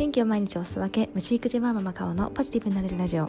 [0.00, 3.28] 元気を毎日おすわけ虫育児マママカオのポジティブになれるラジオ。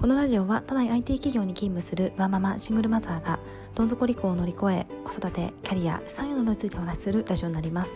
[0.00, 3.38] このラジオは都内 IT 企業に勤務するワーママシングルマザーが
[3.74, 7.92] どん底離婚を乗り越え子育てキャリア資産などについてお話しするラジオになります。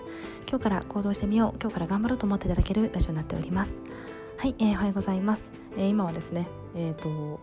[0.46, 3.75] 今日から行動してみよう今日から頑張ろうと思っていただけるラジオになっております。
[4.37, 7.41] はい、えー、おはようございます、えー、今はですねえっ、ー、と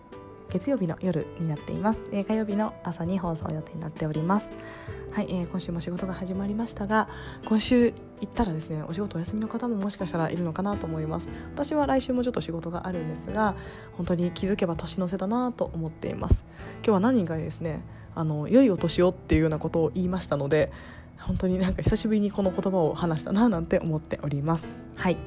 [0.49, 4.49] 月曜日の夜になっています、えー、火曜日の朝に放送予定になっております。
[5.11, 7.07] はい、えー、今週も仕事が始まりましたが
[7.45, 11.27] 今週行ったらですねお仕事お休みの方ももしかしたらいるのかなと思います。
[11.53, 13.55] 私は来週もちょっと仕事があるんですが
[13.93, 16.43] 本当に気づけば年の瀬だなと思っています。
[16.77, 17.81] 今日は何人かにですね
[18.15, 20.71] あの良いお年をっていうようなことを言いましたので
[21.19, 24.67] 本当になんか久しぶりにこの言葉を話したななんて思っております。
[24.95, 25.17] はい。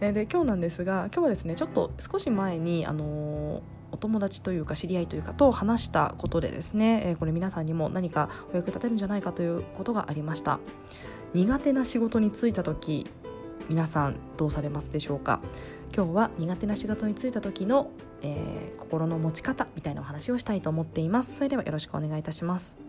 [0.00, 3.62] で今日なんですが今日はですねちょっと少し前にあの
[3.94, 10.58] お友達というか知り合いというかと話したことでですね、えこれ皆さんにも何かお役立てるんじゃないかということがありました。
[11.32, 13.06] 苦手な仕事に就いた時
[13.68, 15.40] 皆さんどうされますでしょうか？
[15.96, 17.90] 今日は苦手な仕事に就いた時の、
[18.22, 21.36] えー、心の持ち方みたいなお話をしたいと思っています。
[21.36, 22.83] それではよろしくお願いいたします。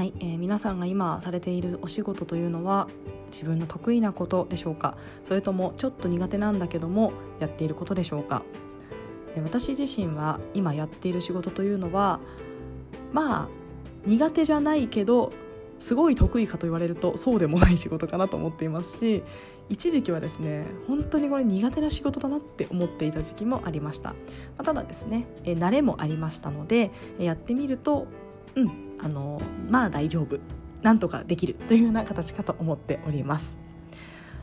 [0.00, 2.88] はい、えー、皆さんが今されているお仕事というのは
[3.30, 4.96] 自分の得意なことでしょうか？
[5.26, 8.42] それともちょっと苦手なんだけどもやっていることでしょうか？
[9.44, 12.18] 私自身は今やっている仕事というのは
[13.12, 13.48] まあ
[14.06, 15.34] 苦手じゃないけど
[15.80, 19.22] すごい得意かと言われるとそうでもない仕事かなと思っていますし
[19.68, 24.16] 一時期はですね本当にこれ苦手な仕事だなって思っていた時期もありました、ま
[24.60, 28.06] あ、ただですねえ慣れもありましたのでやってみると
[28.54, 30.38] うんあのまあ大丈夫
[30.82, 33.54] なんとかできるというような形かと思っております。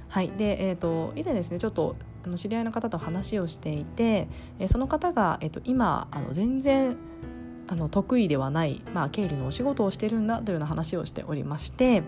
[0.09, 4.27] はいでえーと、以前ですねちょっとあの知り合いの方と話をしていて、
[4.57, 6.97] え、その方が、えーと、今あの全然
[7.67, 12.03] あの得意ではない、まあ、経理のお仕事をしてるんだというような話をしておりまして、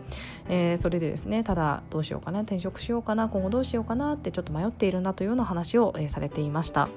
[0.48, 6.88] えー、それでですねただどうしようかな転職しようかな今後どうしようかなってちょっと迷っているんだというような話を、えー、されていました。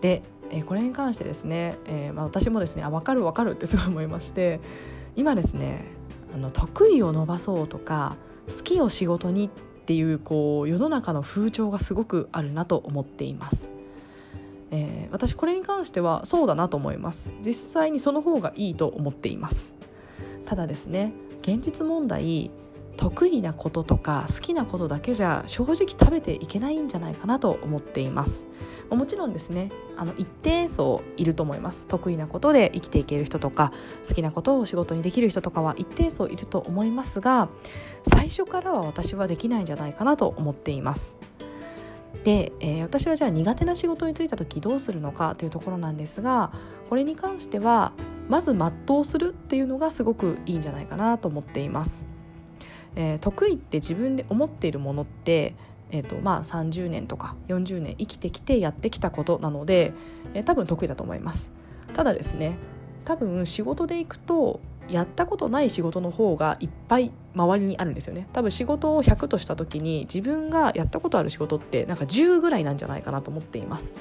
[0.00, 0.22] で
[0.52, 4.60] えー、これに関してですね、えーまあ、私もですねあ分かる分かるってすごい思いまして
[5.16, 5.84] 今ですね
[6.34, 8.16] あの得意を伸ばそうとか
[8.48, 13.70] 好きを仕事にっていうこう世の中の風潮がすごくあるなと思っています。
[14.74, 19.70] えー、私これに関してはそうだなと思います実際にその方がいいと思っています
[20.46, 21.12] ただですね
[21.42, 22.50] 現実問題
[22.96, 28.46] 得意なこととか好きなことだけじゃ正直食べていけないんじゃないかなと思っています。
[28.90, 31.86] もちろんですねあの一定層いると思います。
[31.86, 33.72] 得意なことで生きていける人とか
[34.06, 37.48] 好きなことを仕事にできる人とかは一定層いると思いますが
[38.06, 41.16] 最初からは私はできないんじゃないかなと思っています。
[42.24, 46.52] で、えー、私はじゃあ苦手な仕事に就いた時どうするのかというところなんですが
[46.88, 47.92] これに関しては
[48.28, 52.11] まず全うするっていうのがすごくいいんじゃないかなと思っています。
[52.96, 55.54] えー、得意って自分で思っているものって、
[55.90, 59.92] えーとまあ、30年とか40年生きてきてやってきたことなので、
[60.34, 61.50] えー、多分得意だと思います。
[61.94, 62.56] ただですね
[63.04, 68.28] 多分仕事でいくとやったことない仕事の方がいっぱい周りにあるんですよね。
[68.32, 73.92] 多分仕事を100とした時に自分がやったことある仕事ってなんか10ぐらいなんじゃないかなと思っています。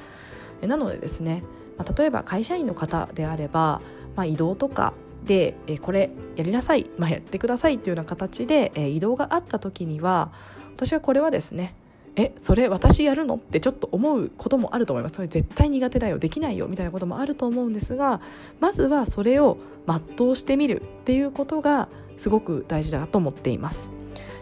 [0.61, 1.43] なのでですね、
[1.77, 3.81] まあ、例えば会社員の方であれば、
[4.15, 10.31] まあ、移動とかで、えこれやりなさい、まあ、やってくださいというような形で、え移動があった時には
[10.75, 11.75] 私はこれはですね
[12.15, 15.15] えそれ私やるのってちょっと思うこともあると思います。
[15.15, 18.21] それ絶対苦手だよできないよみたいなこともあると思うんですが
[18.59, 21.87] まずはそれを全うしてみるっていうことが
[22.17, 23.89] すごく大事だと思っています。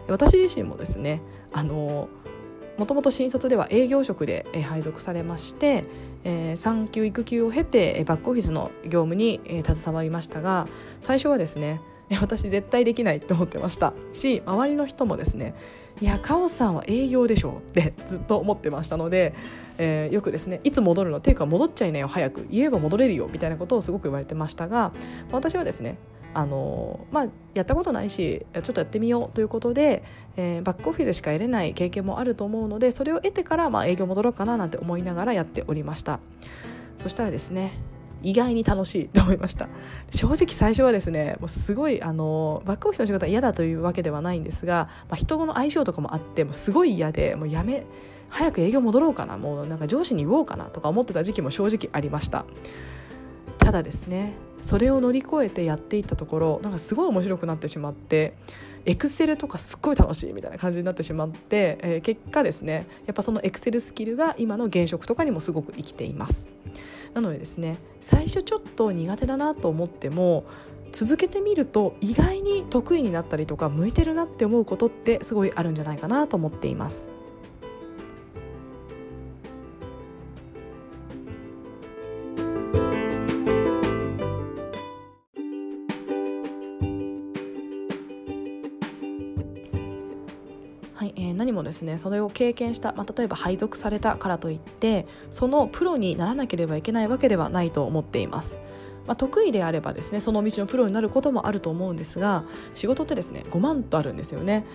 [0.08, 2.08] 私自身もですねあの
[2.80, 5.84] もともと新卒では営業職で配属されまして、
[6.24, 10.66] えー、産休育休を経てバックオフィスの業務に携わりましたが
[11.02, 11.82] 最初はですね
[12.22, 13.92] 私絶対できないって思ってました。
[14.14, 15.54] し周りの人もですね
[16.00, 19.34] いやカオさんは営業でしょってずっと思ってましたので、
[19.76, 21.18] えー、よくですねいつ戻るの？
[21.18, 22.46] っていうか戻っちゃいなよ早く。
[22.50, 24.92] 言えば戻れるよみたいなことをすごく言われてましたが
[25.30, 25.98] 私はですね
[26.32, 30.04] あのまあ、やったことないしちょっとやってみようということで、
[30.36, 36.20] えー、バックオフィスしか得れない経験もあると思うのでそれを得てから、まあ、営業戻ろうかななんて思いながらやっておりました。
[36.98, 37.72] そしたらですね
[38.22, 39.68] 意外に楽しいと思いました。
[40.12, 47.86] 正直最初はですねもうすごいあのバックオフィスの仕事は嫌だというわけではないんですが、まあ、人の相性とかもあってもうすごい嫌でもうやめ
[48.28, 52.44] 早く営業戻ろうかなもうなんか上司に言おうかなとか思ってた時期も正直ありました。
[53.58, 58.34] ただですねそれを乗り越えてやっていったところなんかすごい面白くなってしまって
[58.86, 66.46] エクセルとかすっごい楽しいみたいな感じになってしまって、えー、結果ですねやっぱそのエクセルスキルが今の現職とかにもすごく生きています。
[67.14, 70.44] なのでですね最初ちょっと苦手だなと思っても
[70.92, 77.06] 続けてみると意外に得意になったりとか向いてるなって思うことってすごいあるんじゃないかなと思っています。
[91.40, 98.58] 何もですねそれを経験した、まあ、例えば配属されたからといってそのプロにならなければいけないわけではないと思っています。
[99.06, 102.44] まあ、得意であればですねその道のプロになることもあると思うんですが
[102.74, 104.66] 仕事ってですね5万とあるんですよね。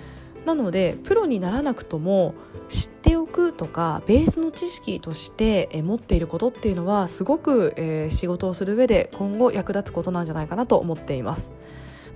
[0.44, 2.34] なのでプロにならなくとも
[2.68, 11.52] 知っておくとかベースの知識として持っていることっていうのはすごく、えー、仕事をする上で今後役立つことなんじゃないかなと思っています。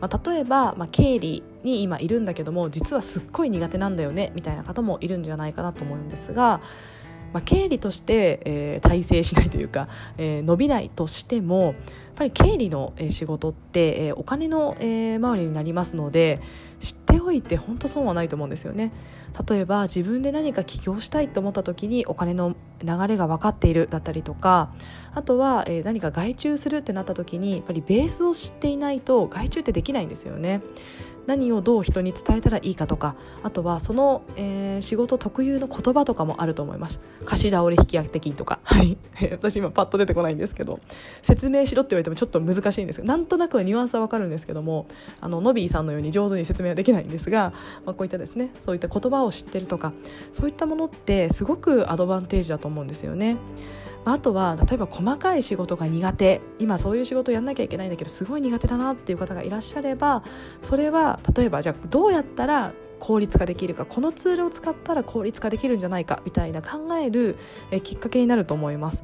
[0.01, 6.61] まあ、例えば、まあ、経理に今いるんだけども実はすっごい苦手なんだよねみたいな方もいるんじゃないかなと思うんですが、
[7.33, 11.75] まあ、経理として、えー、体制しないというか、えー、伸びないとしてもやっ
[12.15, 16.41] ぱり経理の仕事って、えー、お金の、えー、周りになりますので
[16.79, 18.91] 知っておいて本当損はないと思うんですよね。
[19.47, 24.73] 例えば自分で何か起業したいと思った時にお金の流れが分かっているだったりとか
[25.13, 30.61] あとは、え何か外注するってなった時にやっぱりベースを知っていないと外注ってできないんですよね。
[31.29, 37.01] 何をどう人に伝えたらいいかとかあとはその、えー、仕事特有の言葉とかもあると思います。
[37.23, 38.59] 貸し倒れ引き当て金とか。
[38.65, 38.97] はい。
[39.31, 40.79] 私今パッと出てこないんですけど。
[41.21, 43.07] 説明しろって言われてもちょっと難しいんですけど。
[43.07, 44.87] なんとなくニュアンスはわかるんですけども
[45.21, 47.53] あのノビーさんのように上手に説明はできないんですが、
[47.85, 49.93] まあ、こういったですねそういった言葉を知ってるとか
[50.31, 53.37] そういったものってすごくアドバンテージだと思うんですよね。
[54.11, 56.41] あとは例えば細かい仕事が苦手。
[56.59, 60.23] 今そういう仕事をやんなきゃいけないんだけどすごい苦手だなっていう方がいらっしゃれば
[60.63, 63.85] それは例えばじゃあどうやったら効率化できるか。
[63.85, 66.21] このツールを使ったら効率化できるんじゃないか。
[66.25, 67.37] みたいな考える
[67.71, 69.03] えきっかけになると思います。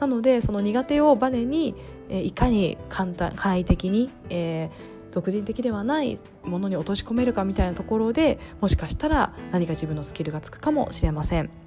[0.00, 1.74] なのでその苦手をバネに
[2.08, 11.63] えいかに簡単快適に、えー、俗人的ではないものに落とし込めるかみたいなところでもしかしたら何か自分のスキルがつくかもしれません。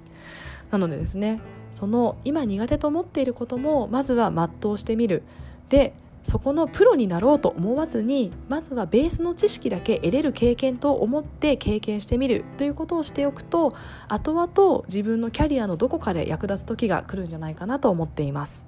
[0.70, 1.40] なのでですね
[1.72, 5.22] その今苦手と思っていることもまずは全うしてみる
[5.68, 5.94] で
[6.24, 13.74] そこのプロになろうと思わずにまずはベースの知識だけ得れる経験と思って経験してみるということをしておくと
[14.08, 18.67] 後々自分のキャリアのどこかで役立つ時が来るんじゃないかなと思っています。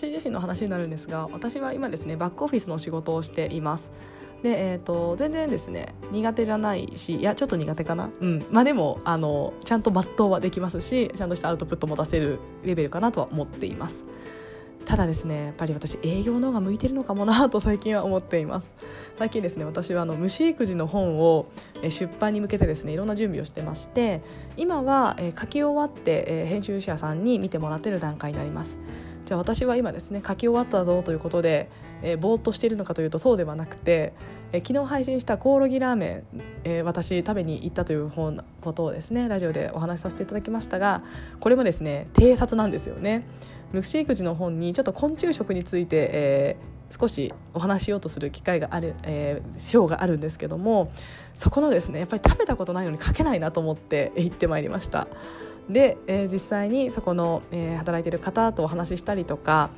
[0.00, 3.90] 私自身の話になるんですが私は今ですねバックオフィスの仕事をしています。
[4.42, 14.02] で、えーと、全然ですね苦手じゃないしいやちょっと苦手かな、うんまあ、でもあのちゃんと抜刀はできますしちゃんとしたアウトプットも出せるレベルかなとは思っています。
[14.86, 18.66] ただですねやっぱり私営業の方が向いてるのかもなと最近は思っています
[19.18, 21.46] 最近ですね私はあの虫育児の本を
[21.82, 24.22] 出版に向けてですねいろんな準備をしてまして
[24.56, 28.78] 今は書き終わって編集者さんに見てもらってる段階になります
[29.30, 31.70] じゃあ私は今ですね書き終わったぞということで、
[32.02, 34.12] えー、ぼーっとしているのかというとそうではなくて、
[34.50, 41.04] えー、昨日配信したコオロギラーメン、えー、私食べに行ったという本ことをですねラジオでお話しさせていただきましたが
[41.38, 43.24] これもですね偵察なんですよね。
[43.72, 50.90] 虫育児の本にちょっと昆虫食について、えー、少しお話しようとする機会がある、えー、章があるんですけども
[51.36, 55.06] そこのですねやっぱり食べたことないのに書けないなと思って行ってまいりました。
[55.72, 59.70] で、えー、実際にそこの、えー、働いている方とお話ししたりとか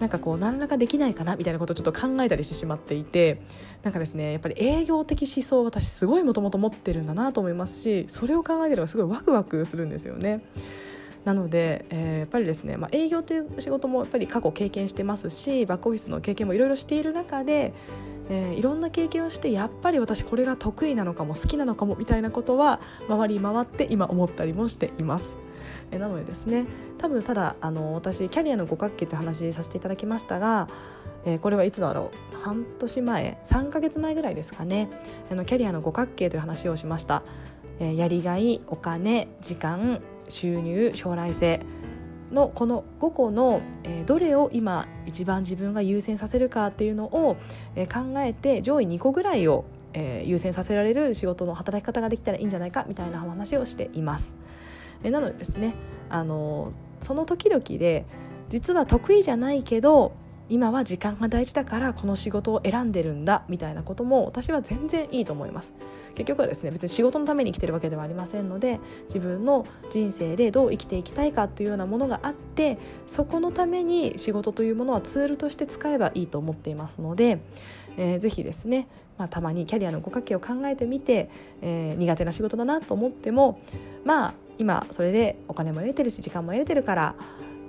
[0.00, 3.40] なんかこう何らかできないかなみたいなことをちょっと考えたりしてしまっていて
[3.82, 10.42] なんかですねやっぱり営業的思想私すごいもともと持ってるんだなと思いますしそれを考えてるのがすごいワクワクするんですよね。
[11.28, 17.74] なので、えー、やっぱりですね、まあ、営業という仕事もやっぱり過去経験してますしバックオフィスの経験もいろいろしている中で、
[18.30, 25.36] えー、いろんな経験をしてやっぱり私これが得意なのかも好きなのかもみたいなことは回り回って今思ったりもしています。
[25.90, 26.64] えなのでですね
[26.96, 30.68] 多分ただあの私キャリアの五角形って話させていただきましたが、
[31.26, 32.36] えー、これはいつだろう。
[32.42, 34.88] 半年前3ヶ月前ぐらいですかね。
[35.30, 37.22] あのキャリアの五角形という話をしました、
[37.80, 41.60] えー、やりがいお金時間収入将来性
[42.32, 47.36] のこの5個の、え、どれを今一番自分が優先させるかっていうのを、
[47.74, 54.34] え、考えて上位2個ぐらいを、え、優先させられる仕事の働き方ができたらいいんじゃないかみたいなお話をしています。
[55.04, 55.74] えなのでですね
[56.08, 58.04] あのその時々で
[58.48, 60.12] 実は得意じゃないけど
[60.48, 65.72] 今は時間が大事だからこの仕事を選んでるんだみたいなことも私は全然いいと思います。
[66.14, 72.76] 結局はですね別に仕事のために生きてるわけではありませんので自分の人生でどう生きていきたいかというようなものがあって
[73.06, 77.38] そこのために仕事というものはツールとして使えばいいと思っていますので、
[77.96, 78.88] えー、ぜひですね
[79.18, 81.28] まあ、たまにキャリアの五角形を考えてみて、
[81.60, 83.60] えー、苦手な仕事だなと思っても
[84.04, 87.14] まあ今それでお金も得れてるし時間も得れてるから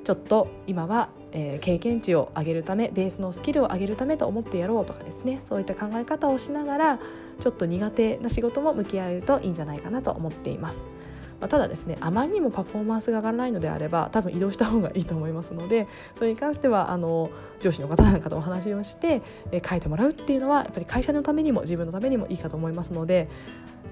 [0.03, 6.99] ちょっと今は、えー、経験値を上げるためベースのスキルを上げるためと思ってやろうとかですねそういった考え方をしながら
[7.39, 10.99] ちょっと苦手な仕事も向き合えるといいんじゃないかなと思っています。
[11.39, 17.29] まあ、ただですねあまりにもパフォーマンスが上がらないのであれば多分移動した方がいいと思いますので それに関してはあの
[17.59, 23.29] 上司の方なんかとお話をして、えー、書いてもらうっていうのはやっぱり会社のためにも自分のためにもいいかと思いますので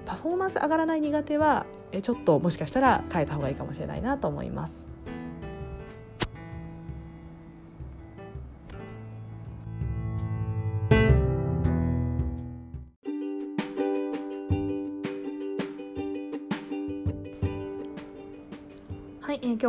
[0.04, 4.87] パフォーマンス上がらない苦手は、えー、ちょっともしかしたら変えた方がいいかもしれないなと思います。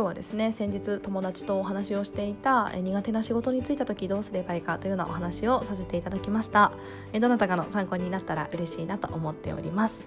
[0.00, 6.72] 今日はですね先日友達とお話をしていた、え、苦手な仕事に就いた時どうすればいいかというようなお話をさせていただきました、
[7.12, 10.06] え、どなたかの参考になったら嬉しいなと思っております。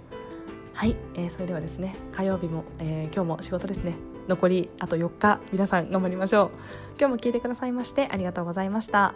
[0.74, 3.94] はい、えー、それではですね火曜日も、えー、今日も仕事ですね。
[4.28, 6.50] 残りあと4日皆さん頑張りましょう。
[6.98, 9.14] 今日も聞いてくださいましてありがとうございました。